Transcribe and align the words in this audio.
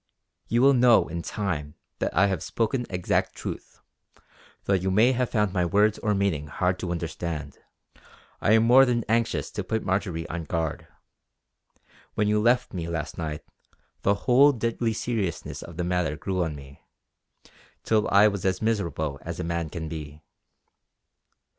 You 0.47 0.63
will 0.63 0.73
know 0.73 1.07
in 1.07 1.21
time 1.21 1.75
that 1.99 2.11
I 2.17 2.25
have 2.25 2.41
spoken 2.41 2.87
exact 2.89 3.35
truth; 3.35 3.81
though 4.63 4.73
you 4.73 4.89
may 4.89 5.11
have 5.11 5.29
found 5.29 5.53
my 5.53 5.63
words 5.63 5.99
or 5.99 6.15
meaning 6.15 6.47
hard 6.47 6.79
to 6.79 6.89
understand. 6.91 7.59
I 8.41 8.53
am 8.53 8.63
more 8.63 8.83
than 8.83 9.03
anxious 9.07 9.51
to 9.51 9.63
put 9.63 9.83
Marjory 9.85 10.27
on 10.27 10.45
guard. 10.45 10.87
When 12.15 12.27
you 12.27 12.41
left 12.41 12.73
me 12.73 12.87
last 12.89 13.19
night, 13.19 13.43
the 14.01 14.15
whole 14.25 14.51
deadly 14.53 14.93
seriousness 14.93 15.61
of 15.61 15.77
the 15.77 15.83
matter 15.83 16.15
grew 16.17 16.41
on 16.43 16.55
me, 16.55 16.81
till 17.83 18.09
I 18.09 18.27
was 18.27 18.43
as 18.43 18.59
miserable 18.59 19.19
as 19.21 19.39
a 19.39 19.43
man 19.43 19.69
can 19.69 19.87
be." 19.87 20.23